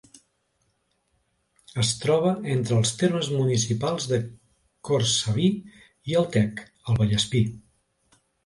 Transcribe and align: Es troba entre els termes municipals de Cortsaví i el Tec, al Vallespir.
Es 1.83 1.91
troba 2.05 2.31
entre 2.55 2.75
els 2.81 2.93
termes 3.03 3.29
municipals 3.35 4.09
de 4.15 4.21
Cortsaví 4.89 5.53
i 6.13 6.19
el 6.23 6.29
Tec, 6.39 6.67
al 6.89 7.03
Vallespir. 7.03 7.47